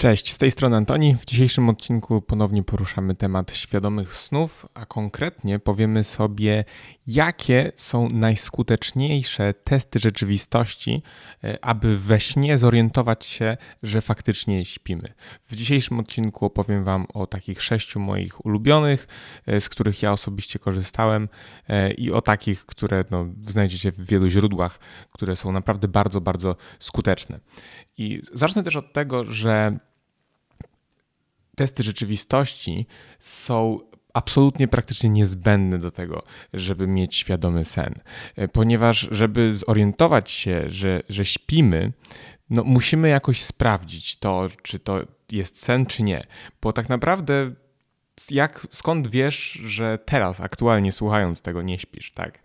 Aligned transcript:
Cześć, 0.00 0.32
z 0.32 0.38
tej 0.38 0.50
strony 0.50 0.76
Antoni. 0.76 1.14
W 1.14 1.24
dzisiejszym 1.24 1.68
odcinku 1.68 2.22
ponownie 2.22 2.62
poruszamy 2.62 3.14
temat 3.14 3.56
świadomych 3.56 4.14
snów, 4.14 4.66
a 4.74 4.86
konkretnie 4.86 5.58
powiemy 5.58 6.04
sobie, 6.04 6.64
jakie 7.06 7.72
są 7.76 8.08
najskuteczniejsze 8.08 9.54
testy 9.54 9.98
rzeczywistości, 9.98 11.02
e, 11.44 11.64
aby 11.64 11.96
we 11.96 12.20
śnie 12.20 12.58
zorientować 12.58 13.26
się, 13.26 13.56
że 13.82 14.00
faktycznie 14.00 14.64
śpimy. 14.64 15.14
W 15.46 15.54
dzisiejszym 15.54 16.00
odcinku 16.00 16.46
opowiem 16.46 16.84
Wam 16.84 17.06
o 17.14 17.26
takich 17.26 17.62
sześciu 17.62 18.00
moich 18.00 18.46
ulubionych, 18.46 19.08
e, 19.46 19.60
z 19.60 19.68
których 19.68 20.02
ja 20.02 20.12
osobiście 20.12 20.58
korzystałem 20.58 21.28
e, 21.68 21.90
i 21.90 22.12
o 22.12 22.20
takich, 22.20 22.66
które 22.66 23.04
no, 23.10 23.26
znajdziecie 23.42 23.92
w 23.92 24.06
wielu 24.06 24.28
źródłach, 24.28 24.78
które 25.12 25.36
są 25.36 25.52
naprawdę 25.52 25.88
bardzo, 25.88 26.20
bardzo 26.20 26.56
skuteczne. 26.78 27.40
I 27.96 28.22
zacznę 28.32 28.62
też 28.62 28.76
od 28.76 28.92
tego, 28.92 29.24
że 29.24 29.78
testy 31.58 31.82
rzeczywistości 31.82 32.86
są 33.20 33.78
absolutnie 34.14 34.68
praktycznie 34.68 35.10
niezbędne 35.10 35.78
do 35.78 35.90
tego, 35.90 36.22
żeby 36.52 36.86
mieć 36.86 37.16
świadomy 37.16 37.64
sen. 37.64 37.94
E, 38.36 38.48
ponieważ, 38.48 39.08
żeby 39.10 39.54
zorientować 39.56 40.30
się, 40.30 40.64
że, 40.66 41.02
że 41.08 41.24
śpimy, 41.24 41.92
no 42.50 42.64
musimy 42.64 43.08
jakoś 43.08 43.42
sprawdzić 43.42 44.16
to, 44.16 44.46
czy 44.62 44.78
to 44.78 45.00
jest 45.32 45.62
sen, 45.62 45.86
czy 45.86 46.02
nie. 46.02 46.26
Bo 46.62 46.72
tak 46.72 46.88
naprawdę 46.88 47.52
jak, 48.30 48.66
skąd 48.70 49.08
wiesz, 49.08 49.52
że 49.52 49.98
teraz, 50.04 50.40
aktualnie 50.40 50.92
słuchając 50.92 51.42
tego, 51.42 51.62
nie 51.62 51.78
śpisz, 51.78 52.12
tak? 52.12 52.38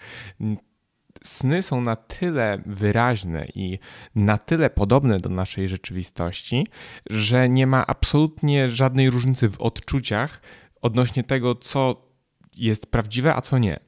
Sny 1.23 1.61
są 1.63 1.81
na 1.81 1.95
tyle 1.95 2.61
wyraźne 2.65 3.47
i 3.55 3.79
na 4.15 4.37
tyle 4.37 4.69
podobne 4.69 5.19
do 5.19 5.29
naszej 5.29 5.69
rzeczywistości, 5.69 6.67
że 7.09 7.49
nie 7.49 7.67
ma 7.67 7.87
absolutnie 7.87 8.69
żadnej 8.69 9.09
różnicy 9.09 9.49
w 9.49 9.61
odczuciach 9.61 10.41
odnośnie 10.81 11.23
tego, 11.23 11.55
co 11.55 12.13
jest 12.57 12.91
prawdziwe, 12.91 13.35
a 13.35 13.41
co 13.41 13.57
nie. 13.57 13.79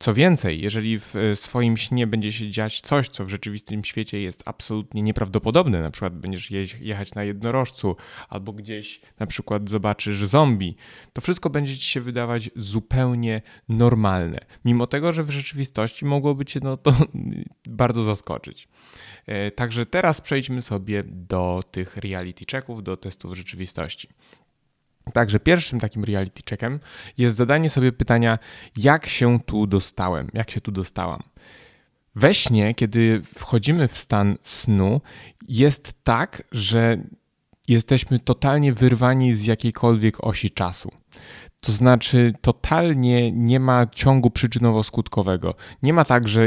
Co 0.00 0.14
więcej, 0.14 0.60
jeżeli 0.60 1.00
w 1.00 1.16
e, 1.16 1.36
swoim 1.36 1.76
śnie 1.76 2.06
będzie 2.06 2.32
się 2.32 2.50
dziać 2.50 2.80
coś, 2.80 3.08
co 3.08 3.24
w 3.24 3.28
rzeczywistym 3.28 3.84
świecie 3.84 4.20
jest 4.20 4.42
absolutnie 4.44 5.02
nieprawdopodobne, 5.02 5.80
na 5.80 5.90
przykład 5.90 6.18
będziesz 6.18 6.50
jechać 6.80 7.14
na 7.14 7.24
jednorożcu 7.24 7.96
albo 8.28 8.52
gdzieś 8.52 9.00
na 9.18 9.26
przykład 9.26 9.70
zobaczysz 9.70 10.18
zombie, 10.18 10.76
to 11.12 11.20
wszystko 11.20 11.50
będzie 11.50 11.76
ci 11.76 11.86
się 11.86 12.00
wydawać 12.00 12.50
zupełnie 12.56 13.42
normalne, 13.68 14.38
mimo 14.64 14.86
tego, 14.86 15.12
że 15.12 15.24
w 15.24 15.30
rzeczywistości 15.30 16.04
mogłoby 16.04 16.44
cię 16.44 16.60
no, 16.62 16.76
to 16.76 16.92
bardzo 17.68 18.02
zaskoczyć. 18.02 18.68
E, 19.26 19.50
także 19.50 19.86
teraz 19.86 20.20
przejdźmy 20.20 20.62
sobie 20.62 21.02
do 21.06 21.60
tych 21.70 21.96
reality 21.96 22.44
checków, 22.50 22.82
do 22.82 22.96
testów 22.96 23.36
rzeczywistości. 23.36 24.08
Także 25.12 25.40
pierwszym 25.40 25.80
takim 25.80 26.04
reality 26.04 26.42
checkiem 26.50 26.80
jest 27.18 27.36
zadanie 27.36 27.70
sobie 27.70 27.92
pytania, 27.92 28.38
jak 28.76 29.06
się 29.06 29.40
tu 29.40 29.66
dostałem, 29.66 30.28
jak 30.34 30.50
się 30.50 30.60
tu 30.60 30.72
dostałam. 30.72 31.22
We 32.14 32.34
śnie, 32.34 32.74
kiedy 32.74 33.22
wchodzimy 33.34 33.88
w 33.88 33.98
stan 33.98 34.36
snu, 34.42 35.00
jest 35.48 35.92
tak, 36.04 36.42
że 36.52 36.98
jesteśmy 37.68 38.18
totalnie 38.18 38.72
wyrwani 38.72 39.34
z 39.34 39.44
jakiejkolwiek 39.44 40.24
osi 40.24 40.50
czasu. 40.50 40.92
To 41.60 41.72
znaczy, 41.72 42.34
totalnie 42.40 43.32
nie 43.32 43.60
ma 43.60 43.86
ciągu 43.86 44.28
przyczynowo-skutkowego. 44.28 45.54
Nie 45.82 45.92
ma 45.92 46.04
tak, 46.04 46.28
że 46.28 46.42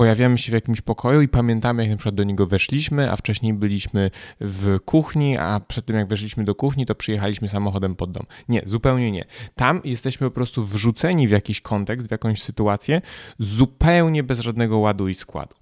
pojawiamy 0.00 0.38
się 0.38 0.52
w 0.52 0.54
jakimś 0.54 0.80
pokoju 0.80 1.20
i 1.20 1.28
pamiętamy, 1.28 1.82
jak 1.82 1.90
na 1.90 1.96
przykład 1.96 2.14
do 2.14 2.24
niego 2.24 2.46
weszliśmy, 2.46 3.12
a 3.12 3.16
wcześniej 3.16 3.54
byliśmy 3.54 4.10
w 4.40 4.78
kuchni, 4.84 5.38
a 5.38 5.60
przed 5.68 5.86
tym, 5.86 5.96
jak 5.96 6.08
weszliśmy 6.08 6.44
do 6.44 6.54
kuchni, 6.54 6.86
to 6.86 6.94
przyjechaliśmy 6.94 7.48
samochodem 7.48 7.96
pod 7.96 8.12
dom. 8.12 8.26
Nie, 8.48 8.62
zupełnie 8.64 9.10
nie. 9.10 9.24
Tam 9.54 9.80
jesteśmy 9.84 10.26
po 10.26 10.30
prostu 10.30 10.64
wrzuceni 10.64 11.28
w 11.28 11.30
jakiś 11.30 11.60
kontekst, 11.60 12.08
w 12.08 12.10
jakąś 12.10 12.42
sytuację, 12.42 13.02
zupełnie 13.38 14.22
bez 14.22 14.40
żadnego 14.40 14.78
ładu 14.78 15.08
i 15.08 15.14
składu. 15.14 15.54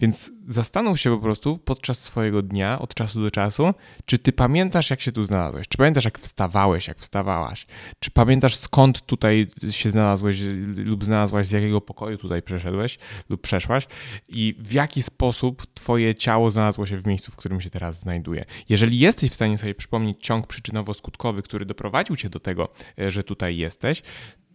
Więc 0.00 0.32
zastanów 0.48 1.00
się 1.00 1.10
po 1.10 1.22
prostu 1.22 1.56
podczas 1.56 1.98
swojego 1.98 2.42
dnia, 2.42 2.78
od 2.78 2.94
czasu 2.94 3.22
do 3.22 3.30
czasu, 3.30 3.74
czy 4.04 4.18
ty 4.18 4.32
pamiętasz, 4.32 4.90
jak 4.90 5.00
się 5.00 5.12
tu 5.12 5.24
znalazłeś? 5.24 5.68
Czy 5.68 5.78
pamiętasz, 5.78 6.04
jak 6.04 6.18
wstawałeś, 6.18 6.88
jak 6.88 6.98
wstawałaś? 6.98 7.66
Czy 7.98 8.10
pamiętasz, 8.10 8.56
skąd 8.56 9.06
tutaj 9.06 9.46
się 9.70 9.90
znalazłeś 9.90 10.40
lub 10.76 11.04
znalazłaś, 11.04 11.46
z 11.46 11.50
jakiego 11.50 11.80
pokoju 11.80 12.18
tutaj 12.18 12.42
przeszedłeś 12.42 12.98
lub 13.28 13.40
przeszłaś 13.40 13.83
i 14.28 14.54
w 14.58 14.72
jaki 14.72 15.02
sposób 15.02 15.62
twoje 15.74 16.14
ciało 16.14 16.50
znalazło 16.50 16.86
się 16.86 16.98
w 16.98 17.06
miejscu, 17.06 17.32
w 17.32 17.36
którym 17.36 17.60
się 17.60 17.70
teraz 17.70 18.00
znajduje? 18.00 18.44
Jeżeli 18.68 18.98
jesteś 18.98 19.30
w 19.30 19.34
stanie 19.34 19.58
sobie 19.58 19.74
przypomnieć 19.74 20.16
ciąg 20.20 20.46
przyczynowo-skutkowy, 20.46 21.42
który 21.42 21.64
doprowadził 21.64 22.16
cię 22.16 22.30
do 22.30 22.40
tego, 22.40 22.68
e, 22.98 23.10
że 23.10 23.24
tutaj 23.24 23.56
jesteś, 23.56 24.02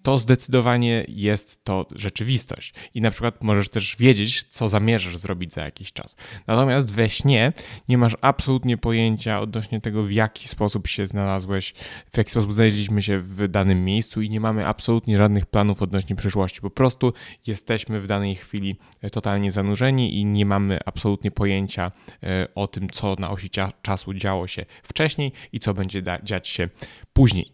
to 0.03 0.17
zdecydowanie 0.17 1.05
jest 1.07 1.63
to 1.63 1.85
rzeczywistość. 1.95 2.73
I 2.93 3.01
na 3.01 3.11
przykład 3.11 3.43
możesz 3.43 3.69
też 3.69 3.95
wiedzieć, 3.95 4.43
co 4.43 4.69
zamierzasz 4.69 5.17
zrobić 5.17 5.53
za 5.53 5.61
jakiś 5.61 5.93
czas. 5.93 6.15
Natomiast 6.47 6.91
we 6.91 7.09
śnie 7.09 7.53
nie 7.89 7.97
masz 7.97 8.15
absolutnie 8.21 8.77
pojęcia 8.77 9.39
odnośnie 9.39 9.81
tego, 9.81 10.03
w 10.03 10.11
jaki 10.11 10.47
sposób 10.47 10.88
się 10.88 11.05
znalazłeś, 11.05 11.73
w 12.11 12.17
jaki 12.17 12.31
sposób 12.31 12.53
znaleźliśmy 12.53 13.01
się 13.01 13.19
w 13.19 13.47
danym 13.47 13.85
miejscu 13.85 14.21
i 14.21 14.29
nie 14.29 14.39
mamy 14.39 14.67
absolutnie 14.67 15.17
żadnych 15.17 15.45
planów 15.45 15.81
odnośnie 15.81 16.15
przyszłości. 16.15 16.61
Po 16.61 16.69
prostu 16.69 17.13
jesteśmy 17.47 18.01
w 18.01 18.07
danej 18.07 18.35
chwili 18.35 18.75
totalnie 19.11 19.51
zanurzeni 19.51 20.19
i 20.19 20.25
nie 20.25 20.45
mamy 20.45 20.79
absolutnie 20.85 21.31
pojęcia 21.31 21.91
e, 22.23 22.47
o 22.55 22.67
tym, 22.67 22.89
co 22.89 23.15
na 23.19 23.31
osi 23.31 23.49
czasu 23.81 24.13
działo 24.13 24.47
się 24.47 24.65
wcześniej 24.83 25.31
i 25.51 25.59
co 25.59 25.73
będzie 25.73 26.03
dziać 26.23 26.47
się 26.47 26.69
później. 27.13 27.51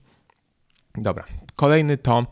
Dobra, 0.97 1.25
kolejny 1.55 1.97
to 1.97 2.25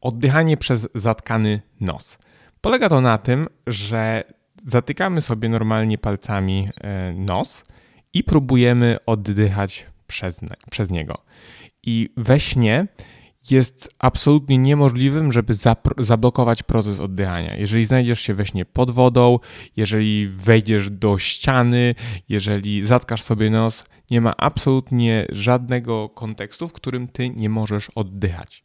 oddychanie 0.00 0.56
przez 0.56 0.88
zatkany 0.94 1.60
nos. 1.80 2.18
Polega 2.60 2.88
to 2.88 3.00
na 3.00 3.18
tym, 3.18 3.48
że 3.66 4.24
zatykamy 4.66 5.20
sobie 5.20 5.48
normalnie 5.48 5.98
palcami 5.98 6.68
e, 6.80 7.12
nos 7.12 7.64
i 8.12 8.24
próbujemy 8.24 8.96
oddychać 9.06 9.86
przez, 10.06 10.40
przez 10.70 10.90
niego. 10.90 11.18
I 11.82 12.08
we 12.16 12.40
śnie 12.40 12.86
jest 13.50 13.94
absolutnie 13.98 14.58
niemożliwym, 14.58 15.32
żeby 15.32 15.54
zablokować 15.98 16.62
proces 16.62 17.00
oddychania. 17.00 17.56
Jeżeli 17.56 17.84
znajdziesz 17.84 18.20
się 18.20 18.34
we 18.34 18.46
śnie 18.46 18.64
pod 18.64 18.90
wodą, 18.90 19.38
jeżeli 19.76 20.28
wejdziesz 20.28 20.90
do 20.90 21.18
ściany, 21.18 21.94
jeżeli 22.28 22.86
zatkasz 22.86 23.22
sobie 23.22 23.50
nos, 23.50 23.84
nie 24.10 24.20
ma 24.20 24.36
absolutnie 24.36 25.26
żadnego 25.32 26.08
kontekstu, 26.08 26.68
w 26.68 26.72
którym 26.72 27.08
ty 27.08 27.30
nie 27.30 27.48
możesz 27.48 27.90
oddychać. 27.94 28.62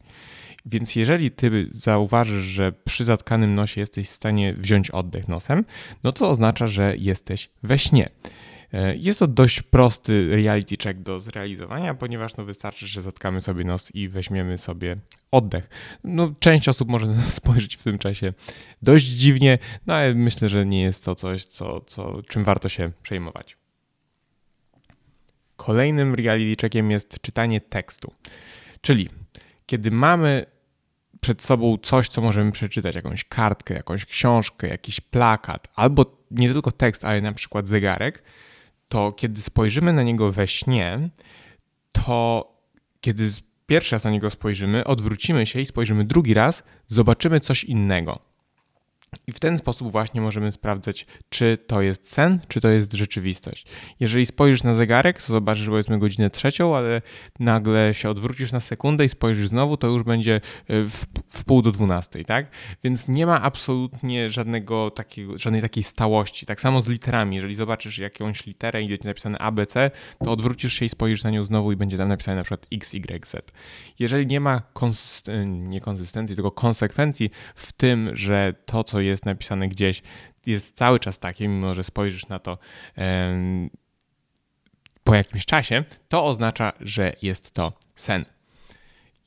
Więc 0.65 0.95
jeżeli 0.95 1.31
ty 1.31 1.69
zauważysz, 1.71 2.43
że 2.43 2.71
przy 2.71 3.05
zatkanym 3.05 3.55
nosie 3.55 3.81
jesteś 3.81 4.07
w 4.07 4.11
stanie 4.11 4.53
wziąć 4.53 4.91
oddech 4.91 5.27
nosem, 5.27 5.65
no 6.03 6.11
to 6.11 6.29
oznacza, 6.29 6.67
że 6.67 6.95
jesteś 6.97 7.49
we 7.63 7.79
śnie. 7.79 8.09
E, 8.73 8.95
jest 8.95 9.19
to 9.19 9.27
dość 9.27 9.61
prosty 9.61 10.35
reality 10.35 10.77
check 10.83 10.99
do 10.99 11.19
zrealizowania, 11.19 11.93
ponieważ 11.93 12.37
no 12.37 12.45
wystarczy, 12.45 12.87
że 12.87 13.01
zatkamy 13.01 13.41
sobie 13.41 13.63
nos 13.63 13.95
i 13.95 14.09
weźmiemy 14.09 14.57
sobie 14.57 14.97
oddech. 15.31 15.69
No, 16.03 16.33
część 16.39 16.69
osób 16.69 16.89
może 16.89 17.07
na 17.07 17.13
nas 17.13 17.33
spojrzeć 17.41 17.75
w 17.75 17.83
tym 17.83 17.97
czasie 17.97 18.33
dość 18.81 19.05
dziwnie, 19.05 19.57
no 19.87 19.93
ale 19.93 20.13
myślę, 20.15 20.49
że 20.49 20.65
nie 20.65 20.81
jest 20.81 21.05
to 21.05 21.15
coś, 21.15 21.45
co, 21.45 21.81
co, 21.81 22.21
czym 22.21 22.43
warto 22.43 22.69
się 22.69 22.91
przejmować. 23.03 23.57
Kolejnym 25.55 26.15
reality 26.15 26.61
checkiem 26.61 26.91
jest 26.91 27.21
czytanie 27.21 27.61
tekstu. 27.61 28.13
Czyli 28.81 29.09
kiedy 29.65 29.91
mamy 29.91 30.45
przed 31.21 31.41
sobą 31.41 31.77
coś, 31.77 32.07
co 32.07 32.21
możemy 32.21 32.51
przeczytać, 32.51 32.95
jakąś 32.95 33.23
kartkę, 33.23 33.73
jakąś 33.73 34.05
książkę, 34.05 34.67
jakiś 34.67 35.01
plakat, 35.01 35.67
albo 35.75 36.17
nie 36.31 36.53
tylko 36.53 36.71
tekst, 36.71 37.05
ale 37.05 37.21
na 37.21 37.33
przykład 37.33 37.67
zegarek, 37.67 38.23
to 38.91 39.11
kiedy 39.11 39.41
spojrzymy 39.41 39.93
na 39.93 40.03
niego 40.03 40.31
we 40.31 40.47
śnie, 40.47 41.09
to 41.91 42.47
kiedy 43.01 43.29
pierwszy 43.67 43.95
raz 43.95 44.03
na 44.03 44.11
niego 44.11 44.29
spojrzymy, 44.29 44.83
odwrócimy 44.83 45.45
się 45.45 45.59
i 45.59 45.65
spojrzymy 45.65 46.03
drugi 46.03 46.33
raz, 46.33 46.63
zobaczymy 46.87 47.39
coś 47.39 47.63
innego. 47.63 48.30
I 49.27 49.31
w 49.31 49.39
ten 49.39 49.57
sposób 49.57 49.91
właśnie 49.91 50.21
możemy 50.21 50.51
sprawdzać, 50.51 51.05
czy 51.29 51.57
to 51.67 51.81
jest 51.81 52.11
sen, 52.11 52.39
czy 52.47 52.61
to 52.61 52.69
jest 52.69 52.93
rzeczywistość. 52.93 53.65
Jeżeli 53.99 54.25
spojrzysz 54.25 54.63
na 54.63 54.73
zegarek, 54.73 55.21
to 55.21 55.33
zobaczysz 55.33 55.67
powiedzmy 55.67 55.99
godzinę 55.99 56.29
trzecią, 56.29 56.75
ale 56.75 57.01
nagle 57.39 57.93
się 57.93 58.09
odwrócisz 58.09 58.51
na 58.51 58.59
sekundę 58.59 59.05
i 59.05 59.09
spojrzysz 59.09 59.47
znowu, 59.47 59.77
to 59.77 59.87
już 59.87 60.03
będzie 60.03 60.35
e, 60.35 60.83
w, 60.83 61.05
w 61.27 61.43
pół 61.43 61.61
do 61.61 61.71
dwunastej, 61.71 62.25
tak? 62.25 62.47
Więc 62.83 63.07
nie 63.07 63.25
ma 63.25 63.41
absolutnie 63.41 64.29
żadnego 64.29 64.91
takiego, 64.91 65.37
żadnej 65.37 65.61
takiej 65.61 65.83
stałości. 65.83 66.45
Tak 66.45 66.61
samo 66.61 66.81
z 66.81 66.87
literami. 66.87 67.35
Jeżeli 67.35 67.55
zobaczysz 67.55 67.97
jakąś 67.97 68.45
literę 68.45 68.83
i 68.83 68.89
będzie 68.89 69.07
napisane 69.09 69.37
ABC, 69.37 69.91
to 70.23 70.31
odwrócisz 70.31 70.73
się 70.73 70.85
i 70.85 70.89
spojrzysz 70.89 71.23
na 71.23 71.29
nią 71.29 71.43
znowu 71.43 71.71
i 71.71 71.75
będzie 71.75 71.97
tam 71.97 72.09
napisane 72.09 72.37
na 72.37 72.43
przykład 72.43 72.67
X, 72.73 72.93
Y, 72.93 73.27
Z. 73.27 73.51
Jeżeli 73.99 74.27
nie 74.27 74.39
ma 74.39 74.61
kons- 74.73 75.31
e, 75.31 75.45
nie 75.45 75.81
konsystencji, 75.81 76.35
tylko 76.35 76.51
konsekwencji 76.51 77.29
w 77.55 77.73
tym, 77.73 78.09
że 78.13 78.53
to, 78.65 78.83
co 78.83 79.00
jest 79.01 79.25
napisane 79.25 79.67
gdzieś, 79.67 80.01
jest 80.45 80.75
cały 80.75 80.99
czas 80.99 81.19
takie, 81.19 81.47
mimo 81.47 81.73
że 81.73 81.83
spojrzysz 81.83 82.27
na 82.27 82.39
to 82.39 82.57
po 85.03 85.15
jakimś 85.15 85.45
czasie, 85.45 85.83
to 86.09 86.25
oznacza, 86.25 86.73
że 86.79 87.13
jest 87.21 87.51
to 87.51 87.73
sen. 87.95 88.25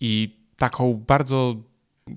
I 0.01 0.37
taką 0.57 0.95
bardzo 0.95 1.57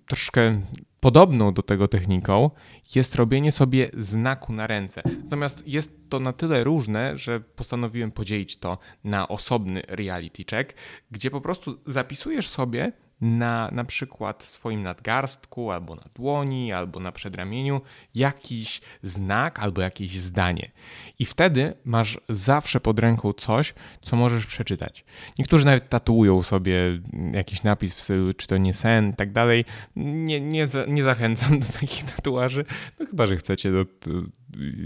troszkę 0.06 0.62
podobną 1.00 1.54
do 1.54 1.62
tego 1.62 1.88
techniką 1.88 2.50
jest 2.96 3.16
robienie 3.16 3.52
sobie 3.52 3.90
znaku 3.98 4.54
na 4.54 4.68
ręce. 4.68 5.02
Natomiast 5.24 5.68
jest 5.68 6.10
to 6.10 6.20
na 6.20 6.34
tyle 6.34 6.64
różne, 6.64 7.18
że 7.18 7.40
postanowiłem 7.40 8.12
podzielić 8.12 8.58
to 8.58 8.78
na 9.04 9.28
osobny 9.28 9.82
reality 9.88 10.44
check, 10.52 10.74
gdzie 11.12 11.32
po 11.32 11.42
prostu 11.42 11.80
zapisujesz 11.86 12.50
sobie 12.50 12.92
na 13.22 13.70
na 13.72 13.84
przykład 13.84 14.44
swoim 14.44 14.84
nadgarstku, 14.84 15.72
albo 15.72 15.96
na 15.96 16.04
dłoni, 16.16 16.74
albo 16.74 17.00
na 17.00 17.12
przedramieniu 17.12 17.82
jakiś 18.16 18.82
znak 19.04 19.60
albo 19.60 19.82
jakieś 19.82 20.20
zdanie. 20.20 20.72
I 21.20 21.26
wtedy 21.26 21.74
masz 21.86 22.20
zawsze 22.30 22.80
pod 22.80 23.00
ręką 23.00 23.34
coś, 23.34 23.74
co 24.02 24.16
możesz 24.16 24.46
przeczytać. 24.46 25.06
Niektórzy 25.40 25.66
nawet 25.66 25.90
tatuują 25.90 26.44
sobie 26.44 27.02
jakiś 27.32 27.64
napis 27.64 27.96
w 27.96 28.02
stylu, 28.02 28.34
czy 28.34 28.48
to 28.48 28.58
nie 28.58 28.74
sen 28.74 29.10
i 29.10 29.14
tak 29.14 29.32
dalej. 29.32 29.66
Nie, 29.96 30.42
nie, 30.42 30.68
nie 30.88 31.04
zachęcam 31.04 31.60
do 31.60 31.66
takich 31.66 32.04
tatuaży, 32.16 32.66
no 33.00 33.06
chyba, 33.06 33.26
że 33.26 33.38
chcecie, 33.38 33.72
to, 34.00 34.10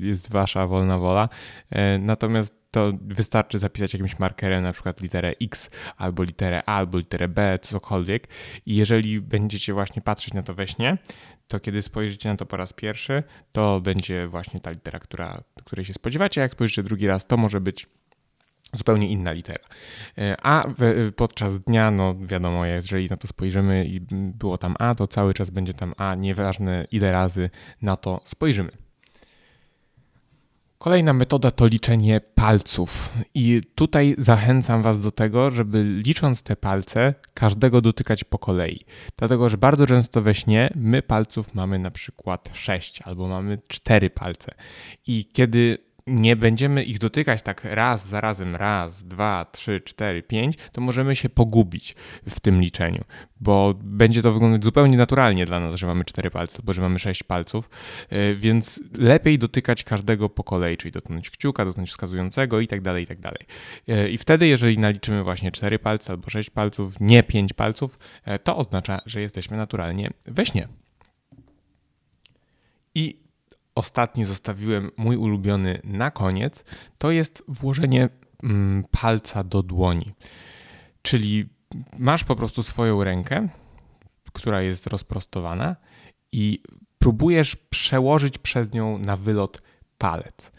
jest 0.01 0.31
wasza 0.31 0.67
wolna 0.67 0.97
wola. 0.97 1.29
E, 1.69 1.97
natomiast 1.97 2.60
to 2.71 2.93
wystarczy 3.01 3.57
zapisać 3.57 3.93
jakimś 3.93 4.19
markerem, 4.19 4.63
na 4.63 4.73
przykład 4.73 5.01
literę 5.01 5.33
X, 5.41 5.69
albo 5.97 6.23
literę 6.23 6.63
A, 6.65 6.75
albo 6.75 6.97
literę 6.97 7.27
B, 7.27 7.59
cokolwiek. 7.61 8.27
I 8.65 8.75
jeżeli 8.75 9.21
będziecie 9.21 9.73
właśnie 9.73 10.01
patrzeć 10.01 10.33
na 10.33 10.43
to 10.43 10.53
we 10.53 10.67
śnie, 10.67 10.97
to 11.47 11.59
kiedy 11.59 11.81
spojrzycie 11.81 12.29
na 12.29 12.35
to 12.35 12.45
po 12.45 12.57
raz 12.57 12.73
pierwszy, 12.73 13.23
to 13.51 13.81
będzie 13.81 14.27
właśnie 14.27 14.59
ta 14.59 14.71
litera, 14.71 14.99
która, 14.99 15.43
której 15.63 15.85
się 15.85 15.93
spodziewacie. 15.93 16.41
Jak 16.41 16.53
spojrzycie 16.53 16.83
drugi 16.83 17.07
raz, 17.07 17.27
to 17.27 17.37
może 17.37 17.61
być 17.61 17.87
zupełnie 18.73 19.09
inna 19.09 19.31
litera. 19.31 19.65
E, 20.17 20.37
a 20.43 20.65
podczas 21.15 21.59
dnia, 21.59 21.91
no 21.91 22.15
wiadomo, 22.21 22.65
jeżeli 22.65 23.09
na 23.09 23.17
to 23.17 23.27
spojrzymy 23.27 23.85
i 23.85 24.01
było 24.11 24.57
tam 24.57 24.75
A, 24.79 24.95
to 24.95 25.07
cały 25.07 25.33
czas 25.33 25.49
będzie 25.49 25.73
tam 25.73 25.93
A, 25.97 26.15
nieważne 26.15 26.87
ile 26.91 27.11
razy 27.11 27.49
na 27.81 27.95
to 27.95 28.21
spojrzymy. 28.23 28.71
Kolejna 30.81 31.13
metoda 31.13 31.51
to 31.51 31.67
liczenie 31.67 32.21
palców. 32.35 33.13
I 33.33 33.61
tutaj 33.75 34.15
zachęcam 34.17 34.81
Was 34.81 34.99
do 34.99 35.11
tego, 35.11 35.49
żeby 35.49 35.83
licząc 35.83 36.43
te 36.43 36.55
palce, 36.55 37.13
każdego 37.33 37.81
dotykać 37.81 38.23
po 38.23 38.39
kolei. 38.39 38.85
Dlatego, 39.17 39.49
że 39.49 39.57
bardzo 39.57 39.87
często 39.87 40.21
we 40.21 40.35
śnie 40.35 40.73
my 40.75 41.01
palców 41.01 41.53
mamy 41.53 41.79
na 41.79 41.91
przykład 41.91 42.49
6 42.53 43.01
albo 43.01 43.27
mamy 43.27 43.57
4 43.67 44.09
palce. 44.09 44.51
I 45.07 45.25
kiedy 45.25 45.77
nie 46.11 46.35
będziemy 46.35 46.83
ich 46.83 46.99
dotykać 46.99 47.41
tak 47.41 47.63
raz 47.63 48.07
za 48.07 48.21
razem, 48.21 48.55
raz, 48.55 49.03
dwa, 49.03 49.45
trzy, 49.51 49.81
cztery, 49.81 50.23
pięć, 50.23 50.55
to 50.71 50.81
możemy 50.81 51.15
się 51.15 51.29
pogubić 51.29 51.95
w 52.29 52.39
tym 52.39 52.61
liczeniu, 52.61 53.03
bo 53.39 53.73
będzie 53.83 54.21
to 54.21 54.33
wyglądać 54.33 54.63
zupełnie 54.63 54.97
naturalnie 54.97 55.45
dla 55.45 55.59
nas, 55.59 55.75
że 55.75 55.87
mamy 55.87 56.05
cztery 56.05 56.31
palce, 56.31 56.57
albo 56.59 56.73
że 56.73 56.81
mamy 56.81 56.99
sześć 56.99 57.23
palców, 57.23 57.69
e, 58.09 58.35
więc 58.35 58.79
lepiej 58.97 59.39
dotykać 59.39 59.83
każdego 59.83 60.29
po 60.29 60.43
kolei, 60.43 60.77
czyli 60.77 60.91
dotknąć 60.91 61.29
kciuka, 61.29 61.65
dotknąć 61.65 61.89
wskazującego 61.89 62.59
i 62.59 62.67
tak 62.67 62.81
dalej, 62.81 63.03
i 63.03 63.07
tak 63.07 63.19
dalej. 63.19 63.45
E, 63.87 64.09
I 64.09 64.17
wtedy, 64.17 64.47
jeżeli 64.47 64.79
naliczymy 64.79 65.23
właśnie 65.23 65.51
cztery 65.51 65.79
palce 65.79 66.13
albo 66.13 66.29
sześć 66.29 66.49
palców, 66.49 66.95
nie 66.99 67.23
pięć 67.23 67.53
palców, 67.53 67.99
e, 68.25 68.39
to 68.39 68.57
oznacza, 68.57 69.01
że 69.05 69.21
jesteśmy 69.21 69.57
naturalnie 69.57 70.09
we 70.25 70.45
śnie. 70.45 70.67
I 72.95 73.20
ostatni 73.75 74.25
zostawiłem 74.25 74.91
mój 74.97 75.17
ulubiony 75.17 75.81
na 75.83 76.11
koniec, 76.11 76.63
to 76.97 77.11
jest 77.11 77.43
włożenie 77.47 78.09
mm, 78.43 78.83
palca 78.91 79.43
do 79.43 79.63
dłoni. 79.63 80.13
Czyli 81.01 81.49
masz 81.99 82.23
po 82.23 82.35
prostu 82.35 82.63
swoją 82.63 83.03
rękę, 83.03 83.49
która 84.33 84.61
jest 84.61 84.87
rozprostowana 84.87 85.75
i 86.31 86.63
próbujesz 86.99 87.55
przełożyć 87.55 88.37
przez 88.37 88.73
nią 88.73 88.97
na 88.97 89.17
wylot 89.17 89.61
palec. 89.97 90.51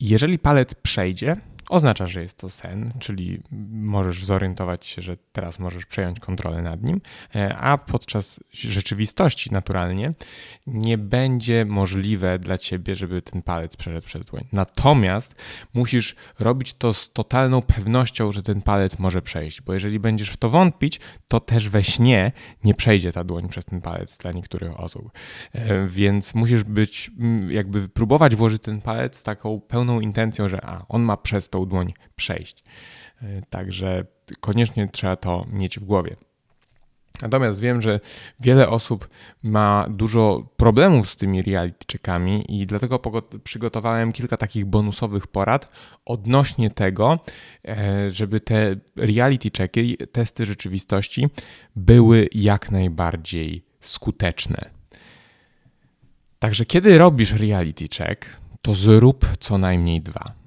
jeżeli 0.00 0.38
palec 0.38 0.74
przejdzie, 0.74 1.36
oznacza, 1.70 2.06
że 2.06 2.22
jest 2.22 2.38
to 2.38 2.50
sen, 2.50 2.92
czyli 2.98 3.42
możesz 3.70 4.24
zorientować 4.24 4.86
się, 4.86 5.02
że 5.02 5.16
teraz 5.32 5.58
możesz 5.58 5.86
przejąć 5.86 6.20
kontrolę 6.20 6.62
nad 6.62 6.82
nim, 6.82 7.00
e, 7.34 7.56
a 7.56 7.78
podczas 7.78 8.40
rzeczywistości 8.50 9.52
naturalnie 9.52 10.12
nie 10.66 10.98
będzie 10.98 11.64
możliwe 11.64 12.38
dla 12.38 12.58
ciebie, 12.58 12.94
żeby 12.94 13.22
ten 13.22 13.42
palec 13.42 13.76
przeszedł 13.76 14.06
przez 14.06 14.26
dłoń. 14.26 14.44
Natomiast 14.52 15.34
musisz 15.74 16.16
robić 16.38 16.74
to 16.74 16.92
z 16.92 17.12
totalną 17.12 17.62
pewnością, 17.62 18.32
że 18.32 18.42
ten 18.42 18.62
palec 18.62 18.98
może 18.98 19.22
przejść, 19.22 19.62
bo 19.62 19.74
jeżeli 19.74 20.00
będziesz 20.00 20.30
w 20.30 20.36
to 20.36 20.48
wątpić, 20.48 21.00
to 21.28 21.40
też 21.40 21.68
we 21.68 21.84
śnie 21.84 22.32
nie 22.64 22.74
przejdzie 22.74 23.12
ta 23.12 23.24
dłoń 23.24 23.48
przez 23.48 23.64
ten 23.64 23.80
palec 23.80 24.18
dla 24.18 24.30
niektórych 24.30 24.80
osób. 24.80 25.10
E, 25.52 25.86
więc 25.86 26.34
musisz 26.34 26.64
być, 26.64 27.10
jakby 27.48 27.88
próbować 27.88 28.36
włożyć 28.36 28.62
ten 28.62 28.80
palec 28.80 29.16
z 29.16 29.22
taką 29.22 29.60
pełną 29.60 30.00
intencją, 30.00 30.48
że 30.48 30.64
a, 30.64 30.84
on 30.88 31.02
ma 31.02 31.16
przez 31.16 31.48
tą 31.48 31.59
dłoń 31.66 31.92
przejść. 32.16 32.64
E, 33.22 33.42
także 33.50 34.04
koniecznie 34.40 34.88
trzeba 34.88 35.16
to 35.16 35.46
mieć 35.52 35.78
w 35.78 35.84
głowie. 35.84 36.16
Natomiast 37.22 37.60
wiem, 37.60 37.82
że 37.82 38.00
wiele 38.40 38.68
osób 38.68 39.08
ma 39.42 39.86
dużo 39.90 40.48
problemów 40.56 41.08
z 41.10 41.16
tymi 41.16 41.42
reality 41.42 41.86
checkami 41.92 42.60
i 42.60 42.66
dlatego 42.66 42.98
przygotowałem 43.44 44.12
kilka 44.12 44.36
takich 44.36 44.66
bonusowych 44.66 45.26
porad 45.26 45.68
odnośnie 46.04 46.70
tego, 46.70 47.18
e, 47.68 48.10
żeby 48.10 48.40
te 48.40 48.76
reality 48.96 49.50
checki, 49.58 49.96
testy 50.12 50.46
rzeczywistości 50.46 51.28
były 51.76 52.28
jak 52.32 52.70
najbardziej 52.70 53.64
skuteczne. 53.80 54.70
Także 56.38 56.66
kiedy 56.66 56.98
robisz 56.98 57.32
reality 57.32 57.84
check, 57.98 58.40
to 58.62 58.74
zrób 58.74 59.26
co 59.40 59.58
najmniej 59.58 60.00
dwa. 60.00 60.39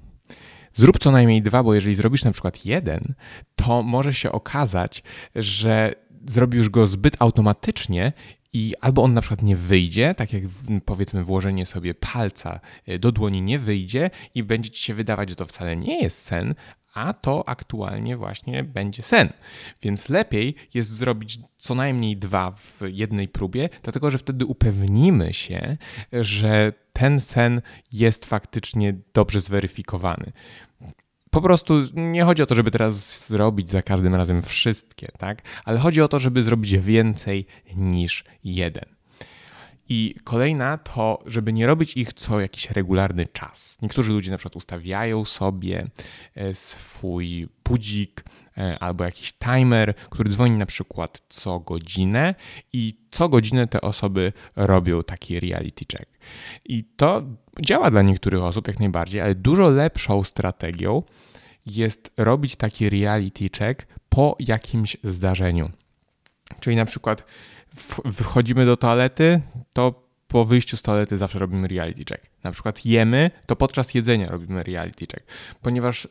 Zrób 0.74 0.98
co 0.98 1.10
najmniej 1.10 1.42
dwa, 1.42 1.62
bo 1.62 1.74
jeżeli 1.74 1.94
zrobisz 1.94 2.24
na 2.24 2.32
przykład 2.32 2.66
jeden, 2.66 3.14
to 3.56 3.82
może 3.82 4.14
się 4.14 4.32
okazać, 4.32 5.02
że 5.34 5.94
zrobisz 6.26 6.68
go 6.68 6.86
zbyt 6.86 7.16
automatycznie 7.22 8.12
i 8.52 8.74
albo 8.80 9.02
on 9.02 9.14
na 9.14 9.20
przykład 9.20 9.42
nie 9.42 9.56
wyjdzie, 9.56 10.14
tak 10.14 10.32
jak 10.32 10.42
powiedzmy 10.84 11.24
włożenie 11.24 11.66
sobie 11.66 11.94
palca 11.94 12.60
e, 12.86 12.98
do 12.98 13.12
dłoni 13.12 13.42
nie 13.42 13.58
wyjdzie 13.58 14.10
i 14.34 14.42
będzie 14.42 14.70
ci 14.70 14.82
się 14.82 14.94
wydawać, 14.94 15.28
że 15.28 15.36
to 15.36 15.46
wcale 15.46 15.76
nie 15.76 16.02
jest 16.02 16.18
sen, 16.18 16.54
a 16.94 17.12
to 17.12 17.48
aktualnie 17.48 18.16
właśnie 18.16 18.64
będzie 18.64 19.02
sen. 19.02 19.32
Więc 19.82 20.08
lepiej 20.08 20.54
jest 20.74 20.90
zrobić 20.90 21.38
co 21.58 21.74
najmniej 21.74 22.16
dwa 22.16 22.50
w 22.50 22.80
jednej 22.86 23.28
próbie, 23.28 23.68
dlatego 23.82 24.10
że 24.10 24.18
wtedy 24.18 24.46
upewnimy 24.46 25.32
się, 25.32 25.76
że 26.12 26.72
ten 26.92 27.20
sen 27.20 27.62
jest 27.92 28.24
faktycznie 28.24 28.94
dobrze 29.14 29.40
zweryfikowany 29.40 30.32
po 31.34 31.42
prostu 31.42 31.74
nie 31.94 32.24
chodzi 32.24 32.42
o 32.42 32.46
to, 32.46 32.54
żeby 32.54 32.70
teraz 32.70 33.26
zrobić 33.28 33.70
za 33.70 33.82
każdym 33.82 34.14
razem 34.14 34.42
wszystkie, 34.42 35.08
tak? 35.18 35.42
Ale 35.64 35.78
chodzi 35.78 36.02
o 36.02 36.08
to, 36.08 36.18
żeby 36.18 36.42
zrobić 36.42 36.78
więcej 36.78 37.46
niż 37.76 38.24
jeden. 38.44 38.84
I 39.88 40.14
kolejna 40.24 40.78
to, 40.78 41.22
żeby 41.26 41.52
nie 41.52 41.66
robić 41.66 41.96
ich 41.96 42.12
co 42.12 42.40
jakiś 42.40 42.70
regularny 42.70 43.26
czas. 43.26 43.78
Niektórzy 43.82 44.12
ludzie 44.12 44.30
na 44.30 44.36
przykład 44.36 44.56
ustawiają 44.56 45.24
sobie 45.24 45.86
e, 46.34 46.54
swój 46.54 47.48
budzik 47.64 48.24
e, 48.58 48.78
albo 48.78 49.04
jakiś 49.04 49.32
timer, 49.32 49.94
który 50.10 50.30
dzwoni 50.30 50.58
na 50.58 50.66
przykład 50.66 51.22
co 51.28 51.60
godzinę 51.60 52.34
i 52.72 52.94
co 53.10 53.28
godzinę 53.28 53.66
te 53.66 53.80
osoby 53.80 54.32
robią 54.56 55.02
taki 55.02 55.40
reality 55.40 55.84
check. 55.92 56.18
I 56.64 56.84
to 56.84 57.22
działa 57.60 57.90
dla 57.90 58.02
niektórych 58.02 58.42
osób 58.42 58.68
jak 58.68 58.80
najbardziej, 58.80 59.20
ale 59.20 59.34
dużo 59.34 59.70
lepszą 59.70 60.24
strategią 60.24 61.02
jest 61.66 62.12
robić 62.16 62.56
taki 62.56 62.90
reality 62.90 63.48
check 63.58 63.86
po 64.08 64.36
jakimś 64.38 64.96
zdarzeniu. 65.02 65.70
Czyli 66.60 66.76
na 66.76 66.84
przykład 66.84 67.24
wchodzimy 68.12 68.66
do 68.66 68.76
toalety, 68.76 69.40
to 69.72 70.04
po 70.28 70.44
wyjściu 70.44 70.76
z 70.76 70.82
toalety 70.82 71.18
zawsze 71.18 71.38
robimy 71.38 71.68
reality 71.68 72.04
check. 72.08 72.30
Na 72.44 72.50
przykład 72.50 72.84
jemy, 72.84 73.30
to 73.46 73.56
podczas 73.56 73.94
jedzenia 73.94 74.30
robimy 74.30 74.62
reality 74.62 75.06
check, 75.06 75.26
ponieważ 75.62 76.08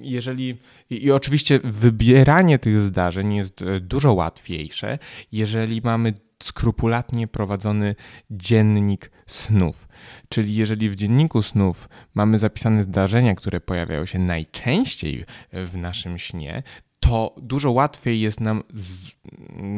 jeżeli 0.00 0.56
i, 0.90 1.04
i, 1.04 1.12
oczywiście 1.12 1.60
wybieranie 1.64 2.58
tych 2.58 2.80
zdarzeń 2.80 3.34
jest 3.34 3.62
e, 3.62 3.80
dużo 3.80 4.12
łatwiejsze, 4.12 4.98
jeżeli 5.32 5.80
mamy 5.84 6.14
skrupulatnie 6.42 7.26
prowadzony 7.26 7.94
dziennik 8.30 9.10
snów. 9.26 9.88
Czyli 10.28 10.54
jeżeli 10.54 10.90
w 10.90 10.94
dzienniku 10.94 11.42
snów 11.42 11.88
mamy 12.14 12.38
zapisane 12.38 12.84
zdarzenia, 12.84 13.34
które 13.34 13.60
pojawiają 13.60 14.06
się 14.06 14.18
najczęściej 14.18 15.24
w 15.52 15.76
naszym 15.76 16.18
śnie, 16.18 16.62
to 17.04 17.34
dużo 17.36 17.70
łatwiej 17.70 18.20
jest 18.20 18.40
nam 18.40 18.62
z, 18.74 19.12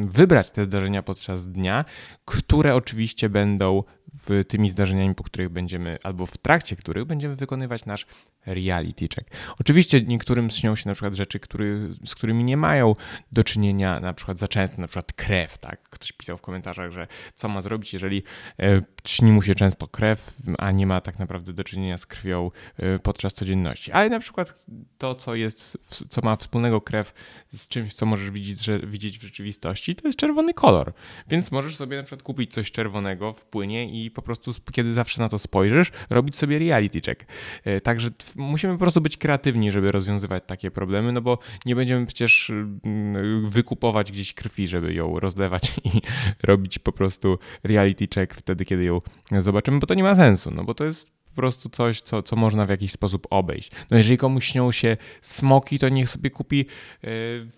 wybrać 0.04 0.50
te 0.50 0.64
zdarzenia 0.64 1.02
podczas 1.02 1.52
dnia, 1.52 1.85
które 2.25 2.75
oczywiście 2.75 3.28
będą 3.28 3.83
w 4.14 4.45
tymi 4.49 4.68
zdarzeniami, 4.68 5.14
po 5.14 5.25
których 5.25 5.49
będziemy, 5.49 5.99
albo 6.02 6.26
w 6.26 6.38
trakcie 6.38 6.76
których 6.76 7.04
będziemy 7.04 7.37
wykonywać 7.37 7.85
nasz 7.85 8.06
reality 8.47 9.09
check. 9.14 9.30
Oczywiście 9.61 10.00
niektórym 10.00 10.50
śnią 10.50 10.76
się 10.76 10.88
na 10.88 10.95
przykład 10.95 11.14
rzeczy, 11.14 11.40
który, 11.40 11.88
z 12.04 12.14
którymi 12.14 12.45
nie 12.45 12.56
mają 12.56 12.95
do 13.33 13.45
czynienia 13.45 14.00
na 14.00 14.12
przykład 14.12 14.38
za 14.38 14.49
często, 14.49 14.80
na 14.80 14.87
przykład 14.87 15.12
krew, 15.12 15.59
tak? 15.59 15.83
Ktoś 15.83 16.12
pisał 16.12 16.37
w 16.37 16.40
komentarzach, 16.40 16.90
że 16.92 17.06
co 17.35 17.49
ma 17.49 17.62
zrobić, 17.62 17.92
jeżeli 17.92 18.23
e, 18.59 18.83
śni 19.06 19.33
mu 19.33 19.42
się 19.42 19.54
często 19.54 19.88
krew, 19.88 20.37
a 20.59 20.71
nie 20.71 20.87
ma 20.87 21.00
tak 21.00 21.18
naprawdę 21.18 21.52
do 21.52 21.64
czynienia 21.64 21.99
z 21.99 22.06
krwią 22.06 22.50
e, 22.76 22.99
podczas 22.99 23.35
codzienności. 23.35 23.92
Ale 23.92 24.11
na 24.11 24.21
przykład 24.21 24.66
to, 24.99 25.14
co 25.14 25.35
jest, 25.35 25.78
co 26.09 26.21
ma 26.25 26.37
wspólnego 26.37 26.80
krew 26.80 27.14
z 27.53 27.69
czymś, 27.69 27.95
co 27.95 28.07
możesz 28.07 28.31
widzieć, 28.31 28.65
że, 28.65 28.79
widzieć 28.79 29.19
w 29.19 29.23
rzeczywistości, 29.23 29.95
to 29.95 30.09
jest 30.09 30.19
czerwony 30.19 30.55
kolor. 30.55 30.93
Więc 31.29 31.53
możesz 31.53 31.77
sobie 31.77 31.97
na 31.97 32.03
przykład 32.03 32.23
kupić 32.23 32.53
coś 32.53 32.71
czerwonego 32.71 33.33
w 33.33 33.45
płynie 33.45 34.05
i 34.05 34.11
po 34.11 34.23
prostu, 34.23 34.53
kiedy 34.73 34.95
zawsze 34.95 35.23
na 35.23 35.29
to 35.29 35.39
spojrzysz, 35.39 35.93
robić 36.11 36.37
sobie 36.37 36.59
reality 36.59 37.01
check. 37.01 37.25
E, 37.65 37.81
także 37.81 38.09
musimy 38.37 38.73
po 38.73 38.79
prostu 38.79 39.01
być 39.01 39.17
kreatywni, 39.17 39.73
żeby 39.73 39.93
rozwiązywać 39.93 40.45
takie 40.47 40.71
problemy, 40.71 41.13
no 41.13 41.21
bo 41.21 41.39
nie 41.67 41.77
będziemy 41.77 42.07
przecież 42.07 42.51
mm, 42.51 43.51
wykupować 43.51 44.13
gdzieś 44.13 44.35
krwi, 44.35 44.69
żeby 44.69 44.95
ją 44.95 45.21
rozlewać 45.21 45.73
i 45.95 46.01
robić 46.43 46.79
po 46.79 46.93
prostu 46.93 47.39
reality 47.65 48.09
check 48.15 48.35
wtedy, 48.35 48.65
kiedy 48.65 48.85
ją 48.85 49.01
zobaczymy, 49.39 49.79
bo 49.79 49.87
to 49.87 49.95
nie 49.95 50.03
ma 50.03 50.15
sensu, 50.15 50.51
no 50.51 50.65
bo 50.65 50.75
to 50.75 50.85
jest 50.85 51.16
po 51.37 51.43
prostu 51.43 51.69
coś, 51.69 52.00
co, 52.00 52.23
co 52.23 52.37
można 52.37 52.64
w 52.64 52.69
jakiś 52.69 52.93
sposób 52.93 53.26
obejść. 53.31 53.71
No 53.90 53.97
jeżeli 53.97 54.19
komuś 54.19 54.47
śnią 54.47 54.73
się 54.73 54.97
smoki, 55.21 55.78
to 55.78 55.88
niech 55.88 56.09
sobie 56.09 56.31
kupi 56.31 56.66
e, 57.05 57.09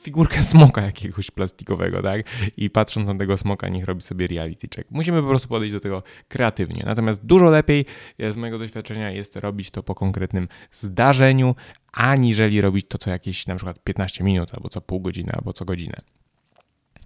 figurkę 0.02 0.42
smoka 0.52 0.82
jakiegoś 0.82 1.30
plastikowego, 1.30 2.02
tak? 2.02 2.26
I 2.56 2.70
patrząc 2.70 3.08
na 3.08 3.14
tego 3.14 3.36
smoka, 3.36 3.68
niech 3.68 3.84
robi 3.84 4.02
sobie 4.02 4.26
reality 4.26 4.68
check. 4.76 4.90
Musimy 4.90 5.22
po 5.22 5.28
prostu 5.28 5.48
podejść 5.48 5.72
do 5.72 5.80
tego 5.80 6.02
kreatywnie. 6.28 6.82
Natomiast 6.86 7.24
dużo 7.24 7.50
lepiej 7.50 7.84
z 8.30 8.36
mojego 8.36 8.58
doświadczenia 8.58 9.10
jest 9.10 9.36
robić 9.36 9.70
to 9.70 9.82
po 9.82 9.94
konkretnym 9.94 10.48
zdarzeniu, 10.72 11.54
aniżeli 11.92 12.60
robić 12.60 12.86
to 12.88 12.98
co 12.98 13.10
jakieś 13.10 13.46
na 13.46 13.54
przykład 13.54 13.84
15 13.84 14.24
minut, 14.24 14.54
albo 14.54 14.68
co 14.68 14.80
pół 14.80 15.00
godziny, 15.00 15.32
albo 15.32 15.52
co 15.52 15.64
godzinę. 15.64 16.00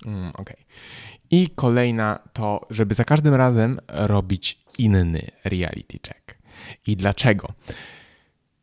Mm, 0.07 0.33
ok. 0.35 0.51
I 1.31 1.51
kolejna 1.55 2.19
to, 2.33 2.67
żeby 2.71 2.95
za 2.95 3.05
każdym 3.05 3.35
razem 3.35 3.79
robić 3.89 4.59
inny 4.79 5.31
reality 5.45 5.99
check. 6.09 6.42
I 6.87 6.97
dlaczego? 6.97 7.53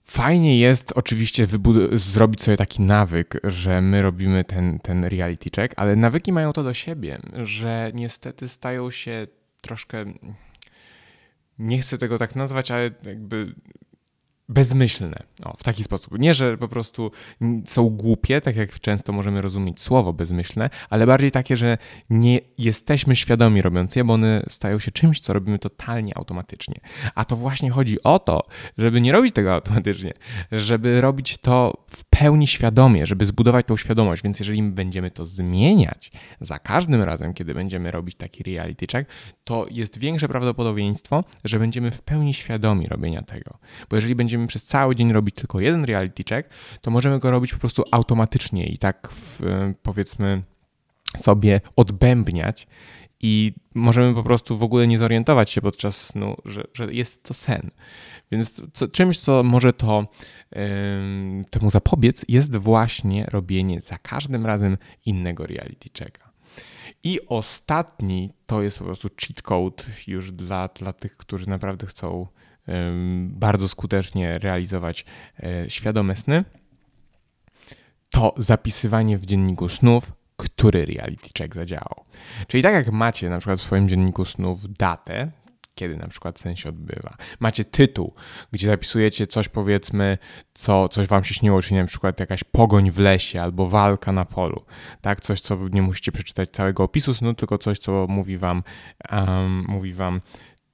Fajnie 0.03 0.59
jest 0.59 0.91
oczywiście 0.95 1.47
zrobić 1.93 2.41
sobie 2.41 2.57
taki 2.57 2.81
nawyk, 2.81 3.39
że 3.43 3.81
my 3.81 4.01
robimy 4.01 4.43
ten, 4.43 4.79
ten 4.79 5.05
reality 5.05 5.49
check, 5.55 5.73
ale 5.77 5.95
nawyki 5.95 6.33
mają 6.33 6.53
to 6.53 6.63
do 6.63 6.73
siebie, 6.73 7.19
że 7.33 7.91
niestety 7.93 8.47
stają 8.47 8.91
się 8.91 9.27
troszkę. 9.61 10.05
Nie 11.59 11.79
chcę 11.79 11.97
tego 11.97 12.17
tak 12.17 12.35
nazwać, 12.35 12.71
ale 12.71 12.91
jakby 13.03 13.55
bezmyślne. 14.49 15.23
O, 15.43 15.57
w 15.57 15.63
taki 15.63 15.83
sposób. 15.83 16.19
Nie, 16.19 16.33
że 16.33 16.57
po 16.57 16.67
prostu 16.67 17.11
są 17.65 17.89
głupie, 17.89 18.41
tak 18.41 18.55
jak 18.55 18.79
często 18.79 19.13
możemy 19.13 19.41
rozumieć 19.41 19.81
słowo 19.81 20.13
bezmyślne, 20.13 20.69
ale 20.89 21.07
bardziej 21.07 21.31
takie, 21.31 21.57
że 21.57 21.77
nie 22.09 22.39
jesteśmy 22.57 23.15
świadomi 23.15 23.61
robiąc 23.61 23.95
je, 23.95 24.03
bo 24.03 24.13
one 24.13 24.43
stają 24.49 24.79
się 24.79 24.91
czymś, 24.91 25.19
co 25.19 25.33
robimy 25.33 25.59
totalnie 25.59 26.17
automatycznie. 26.17 26.79
A 27.15 27.25
to 27.25 27.35
właśnie 27.35 27.71
chodzi 27.71 28.03
o 28.03 28.19
to, 28.19 28.43
żeby 28.77 29.01
nie 29.01 29.11
robić 29.11 29.33
tego 29.33 29.53
automatycznie, 29.53 30.13
żeby 30.51 31.01
robić 31.01 31.37
to 31.37 31.83
w 31.91 32.03
pełni 32.05 32.47
świadomie, 32.47 33.05
żeby 33.05 33.25
zbudować 33.25 33.65
tą 33.65 33.77
świadomość. 33.77 34.23
Więc 34.23 34.39
jeżeli 34.39 34.63
będziemy 34.63 35.11
to 35.11 35.25
zmieniać 35.25 36.11
za 36.41 36.59
każdym 36.59 37.01
razem, 37.01 37.33
kiedy 37.33 37.53
będziemy 37.53 37.91
robić 37.91 38.15
taki 38.15 38.43
reality 38.43 38.87
check, 38.91 39.11
to 39.43 39.65
jest 39.71 39.99
większe 39.99 40.27
prawdopodobieństwo, 40.27 41.23
że 41.43 41.59
będziemy 41.59 41.91
w 41.91 42.01
pełni 42.01 42.33
świadomi 42.33 42.87
robienia 42.87 43.21
tego. 43.21 43.57
Bo 43.89 43.95
jeżeli 43.95 44.15
będziemy 44.15 44.38
będziemy 44.39 44.47
przez 44.47 44.65
cały 44.65 44.95
dzień 44.95 45.13
robić 45.13 45.35
tylko 45.35 45.59
jeden 45.59 45.85
reality 45.85 46.23
check, 46.29 46.49
to 46.81 46.91
możemy 46.91 47.19
go 47.19 47.31
robić 47.31 47.53
po 47.53 47.59
prostu 47.59 47.83
automatycznie 47.91 48.65
i 48.65 48.77
tak 48.77 49.09
w, 49.11 49.41
powiedzmy 49.83 50.43
sobie 51.17 51.61
odbębniać 51.75 52.67
i 53.21 53.53
możemy 53.73 54.13
po 54.13 54.23
prostu 54.23 54.57
w 54.57 54.63
ogóle 54.63 54.87
nie 54.87 54.97
zorientować 54.97 55.49
się 55.49 55.61
podczas 55.61 56.05
snu, 56.05 56.35
że, 56.45 56.63
że 56.73 56.93
jest 56.93 57.23
to 57.23 57.33
sen. 57.33 57.71
Więc 58.31 58.61
co, 58.73 58.87
czymś, 58.87 59.17
co 59.17 59.43
może 59.43 59.73
to 59.73 60.07
yy, 60.51 60.59
temu 61.49 61.69
zapobiec, 61.69 62.25
jest 62.27 62.55
właśnie 62.55 63.25
robienie 63.25 63.81
za 63.81 63.97
każdym 63.97 64.45
razem 64.45 64.77
innego 65.05 65.47
reality 65.47 65.89
checka. 65.97 66.29
I 67.03 67.19
ostatni 67.27 68.33
to 68.45 68.61
jest 68.61 68.79
po 68.79 68.85
prostu 68.85 69.07
cheat 69.21 69.41
code 69.41 69.83
już 70.07 70.31
dla, 70.31 70.67
dla 70.67 70.93
tych, 70.93 71.17
którzy 71.17 71.49
naprawdę 71.49 71.87
chcą 71.87 72.27
bardzo 73.23 73.67
skutecznie 73.67 74.37
realizować 74.39 75.05
e, 75.43 75.69
świadome 75.69 76.15
sny, 76.15 76.45
to 78.09 78.33
zapisywanie 78.37 79.17
w 79.17 79.25
dzienniku 79.25 79.69
snów, 79.69 80.13
który 80.37 80.85
reality 80.85 81.29
check 81.37 81.55
zadziałał. 81.55 82.05
Czyli 82.47 82.63
tak 82.63 82.73
jak 82.73 82.91
macie 82.91 83.29
na 83.29 83.37
przykład 83.37 83.59
w 83.59 83.63
swoim 83.63 83.89
dzienniku 83.89 84.25
snów 84.25 84.77
datę, 84.77 85.31
kiedy 85.79 85.97
na 85.97 86.07
przykład 86.07 86.39
sen 86.39 86.55
się 86.55 86.69
odbywa. 86.69 87.17
Macie 87.39 87.65
tytuł, 87.65 88.13
gdzie 88.51 88.67
zapisujecie 88.67 89.27
coś 89.27 89.49
powiedzmy, 89.49 90.17
co 90.53 90.89
coś 90.89 91.07
wam 91.07 91.23
się 91.23 91.33
śniło, 91.33 91.61
czyli 91.61 91.75
na 91.75 91.85
przykład 91.85 92.19
jakaś 92.19 92.43
pogoń 92.43 92.91
w 92.91 92.99
lesie 92.99 93.41
albo 93.41 93.67
walka 93.67 94.11
na 94.11 94.25
polu. 94.25 94.65
Tak, 95.01 95.21
coś, 95.21 95.41
co 95.41 95.57
nie 95.71 95.81
musicie 95.81 96.11
przeczytać 96.11 96.49
całego 96.49 96.83
opisu 96.83 97.13
snu, 97.13 97.33
tylko 97.33 97.57
coś, 97.57 97.79
co 97.79 98.05
mówi 98.09 98.37
wam, 98.37 98.63
um, 99.11 99.65
mówi 99.67 99.93
wam 99.93 100.21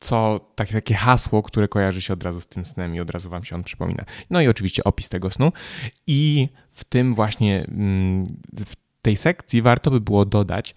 co 0.06 0.40
takie, 0.56 0.74
takie 0.74 0.96
hasło, 0.96 1.44
które 1.44 1.68
kojarzy 1.68 2.02
się 2.02 2.14
od 2.14 2.24
razu 2.24 2.42
z 2.42 2.48
tym 2.48 2.66
snem 2.66 2.96
i 2.96 3.00
od 3.00 3.10
razu 3.10 3.30
wam 3.30 3.44
się 3.44 3.56
on 3.56 3.64
przypomina. 3.64 4.06
No 4.30 4.42
i 4.42 4.48
oczywiście 4.48 4.84
opis 4.84 5.10
tego 5.10 5.32
snu. 5.32 5.52
I 6.08 6.50
w 6.72 6.84
tym 6.84 7.14
właśnie, 7.14 7.66
mm, 7.68 8.24
w 8.66 8.76
tej 9.02 9.18
sekcji 9.18 9.62
warto 9.62 9.92
by 9.92 10.02
było 10.02 10.26
dodać 10.26 10.76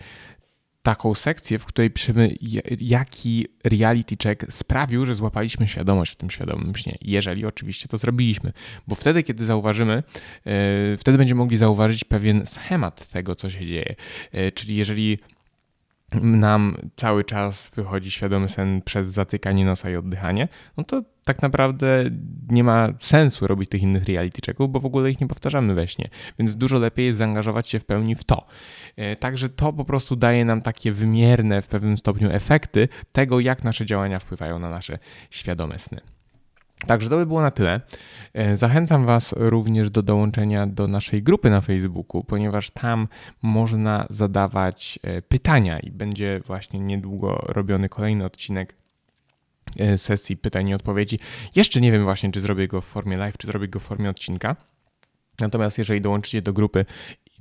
taką 0.83 1.15
sekcję, 1.15 1.59
w 1.59 1.67
której 1.67 1.91
piszemy, 1.91 2.35
jaki 2.81 3.47
reality 3.65 4.17
check 4.23 4.53
sprawił, 4.53 5.07
że 5.07 5.15
złapaliśmy 5.15 5.69
świadomość 5.69 6.13
w 6.13 6.17
tym 6.17 6.31
świadomym 6.31 6.77
śnie. 6.77 6.99
Jeżeli 7.03 7.47
oczywiście 7.47 7.89
to 7.89 7.99
zrobiliśmy, 7.99 8.53
bo 8.87 8.95
wtedy, 8.95 9.23
kiedy 9.23 9.47
zauważymy, 9.47 10.03
yy, 10.45 10.53
wtedy 10.99 11.19
będziemy 11.19 11.39
mogli 11.39 11.57
zauważyć 11.57 12.05
pewien 12.05 12.47
schemat 12.47 13.09
tego, 13.09 13.35
co 13.35 13.51
się 13.51 13.67
dzieje. 13.67 13.95
Yy, 14.33 14.53
czyli 14.53 14.77
jeżeli 14.77 15.19
nam 16.15 16.77
cały 16.97 17.25
czas 17.25 17.71
wychodzi 17.75 18.11
świadomy 18.11 18.49
sen 18.49 18.83
przez 18.83 19.07
zatykanie 19.07 19.65
nosa 19.65 19.91
i 19.91 19.97
oddychanie, 19.97 20.49
no 20.77 20.85
to 20.85 21.03
tak 21.25 21.43
naprawdę 21.43 22.05
nie 22.49 22.65
ma 22.65 22.89
sensu 23.01 23.47
robić 23.47 23.69
tych 23.69 23.83
innych 23.83 24.05
reality 24.05 24.41
checków, 24.47 24.73
bo 24.73 24.81
w 24.81 24.87
ogóle 24.87 25.11
ich 25.11 25.21
nie 25.21 25.29
powtarzamy 25.29 25.75
we 25.75 25.89
śnie. 25.89 26.09
Więc 26.39 26.57
dużo 26.57 26.79
lepiej 26.79 27.07
jest 27.07 27.19
zaangażować 27.19 27.69
się 27.69 27.79
w 27.79 27.85
pełni 27.85 28.15
w 28.15 28.25
to. 28.25 28.47
E, 28.97 29.17
także 29.17 29.49
to 29.49 29.73
po 29.73 29.85
prostu 29.85 30.17
daje 30.17 30.45
nam 30.45 30.63
takie 30.63 30.93
wymierne 30.93 31.63
w 31.63 31.69
pewnym 31.69 31.99
stopniu 31.99 32.31
efekty 32.31 32.89
tego, 33.13 33.41
jak 33.41 33.65
nasze 33.65 33.87
działania 33.87 34.19
wpływają 34.19 34.59
na 34.59 34.71
nasze 34.71 34.99
świadome 35.31 35.79
sny. 35.79 36.01
Także 36.87 37.09
to 37.09 37.17
by 37.17 37.27
było 37.27 37.43
na 37.43 37.51
tyle. 37.51 37.81
E, 38.35 38.57
zachęcam 38.57 39.07
Was 39.07 39.35
również 39.37 39.91
do 39.91 40.03
dołączenia 40.03 40.67
do 40.67 40.89
naszej 40.89 41.23
grupy 41.23 41.51
na 41.51 41.61
Facebooku, 41.61 42.25
ponieważ 42.25 42.71
tam 42.71 43.09
można 43.43 44.07
zadawać 44.11 44.99
e, 45.03 45.23
pytania 45.23 45.79
i 45.79 45.91
będzie 45.91 46.41
właśnie 46.47 46.81
niedługo 46.81 47.45
robiony 47.49 47.89
kolejny 47.89 48.25
odcinek 48.25 48.75
e, 49.79 49.99
sesji 49.99 50.37
pytań 50.37 50.69
i 50.69 50.75
odpowiedzi. 50.75 51.19
Jeszcze 51.57 51.81
nie 51.81 51.93
wiem 51.93 52.05
właśnie, 52.05 52.33
czy 52.33 52.41
zrobię 52.41 52.69
go 52.69 52.81
w 52.81 52.85
formie 52.85 53.17
live, 53.17 53.39
czy 53.39 53.47
zrobię 53.47 53.69
go 53.69 53.81
w 53.81 53.83
formie 53.83 54.11
odcinka. 54.11 54.57
Natomiast 55.41 55.79
jeżeli 55.79 56.01
dołączycie 56.01 56.43
do 56.43 56.53
grupy 56.53 56.85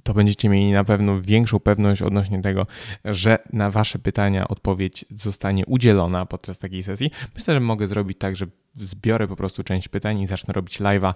to 0.08 0.14
będziecie 0.14 0.50
mieli 0.50 0.72
na 0.72 0.84
pewno 0.84 1.22
większą 1.22 1.60
pewność 1.60 2.02
odnośnie 2.02 2.42
tego, 2.42 2.68
że 3.06 3.40
na 3.54 3.72
Wasze 3.72 4.00
pytania 4.00 4.48
odpowiedź 4.48 5.06
zostanie 5.12 5.66
udzielona 5.66 6.26
podczas 6.26 6.60
takiej 6.60 6.84
sesji. 6.84 7.12
Myślę, 7.36 7.54
że 7.54 7.60
mogę 7.60 7.88
zrobić 7.88 8.18
tak, 8.18 8.36
że 8.36 8.46
zbiorę 8.76 9.28
po 9.28 9.36
prostu 9.36 9.64
część 9.64 9.88
pytań 9.88 10.20
i 10.20 10.28
zacznę 10.28 10.54
robić 10.54 10.80
live'a 10.80 11.14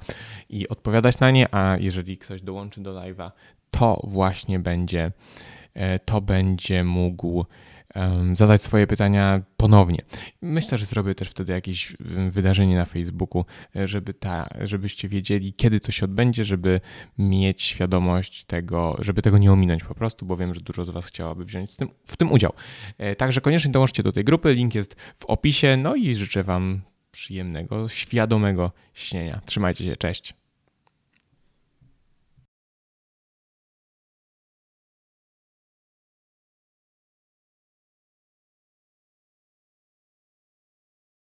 i 0.50 0.68
odpowiadać 0.70 1.20
na 1.20 1.32
nie, 1.32 1.56
a 1.56 1.78
jeżeli 1.78 2.18
ktoś 2.18 2.42
dołączy 2.42 2.82
do 2.82 2.94
live'a, 2.94 3.32
to 3.72 4.02
właśnie 4.04 4.60
będzie, 4.60 5.12
e, 5.74 6.00
to 6.00 6.22
będzie 6.22 6.84
mógł 6.84 7.46
zadać 8.34 8.62
swoje 8.62 8.88
pytania 8.88 9.42
ponownie. 9.58 10.02
Myślę, 10.42 10.78
że 10.78 10.86
zrobię 10.86 11.16
też 11.16 11.30
wtedy 11.30 11.54
jakieś 11.54 11.96
wydarzenie 12.30 12.76
na 12.76 12.86
Facebooku, 12.86 13.46
e, 13.76 13.88
żeby 13.88 14.14
ta, 14.14 14.48
żebyście 14.62 15.08
wiedzieli, 15.08 15.54
kiedy 15.54 15.80
coś 15.80 16.04
odbędzie, 16.04 16.44
żeby 16.44 16.82
mieć 17.18 17.62
świadomość 17.62 18.46
tego, 18.46 18.96
żeby 19.00 19.22
tego 19.22 19.38
nie 19.38 19.52
ominąć 19.52 19.84
po 19.84 19.96
prostu, 19.96 20.26
bo 20.26 20.38
wiem, 20.38 20.54
że 20.54 20.62
dużo 20.62 20.86
z 20.86 20.90
Was 20.90 21.06
chciałaby 21.06 21.46
wziąć 21.46 21.76
tym, 21.76 21.90
w 22.06 22.18
tym 22.18 22.32
udział. 22.32 22.54
E, 22.98 23.16
także 23.16 23.42
koniecznie 23.42 23.72
dołączcie 23.72 24.04
do 24.04 24.12
tej 24.12 24.24
grupy, 24.24 24.54
link 24.54 24.76
jest 24.76 24.96
w 25.16 25.26
opisie, 25.26 25.78
no 25.78 25.96
i 25.96 26.16
życzę 26.16 26.44
Wam 26.44 26.82
przyjemnego, 27.12 27.90
świadomego 27.90 28.72
śnienia. 28.94 29.42
Trzymajcie 29.46 29.86
się, 29.86 29.98
cześć. 29.98 30.41